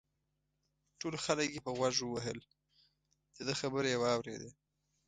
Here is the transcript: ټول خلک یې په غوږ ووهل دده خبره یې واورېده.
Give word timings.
ټول 0.99 1.13
خلک 1.25 1.49
یې 1.55 1.61
په 1.65 1.71
غوږ 1.77 1.95
ووهل 2.01 2.39
دده 3.37 3.53
خبره 3.61 3.87
یې 3.93 3.97
واورېده. 4.01 4.49